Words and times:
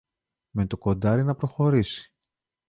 με 0.51 0.65
το 0.67 0.77
κοντάρι 0.77 1.23
να 1.23 1.35
προχωρήσει. 1.35 2.13